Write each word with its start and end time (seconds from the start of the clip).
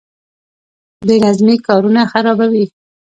بې 1.05 1.15
نظمي 1.25 1.55
کارونه 1.67 2.01
خرابوي 2.11 2.65